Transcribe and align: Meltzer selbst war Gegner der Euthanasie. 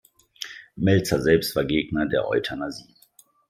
Meltzer 0.77 1.21
selbst 1.21 1.55
war 1.55 1.63
Gegner 1.63 2.07
der 2.07 2.27
Euthanasie. 2.27 2.95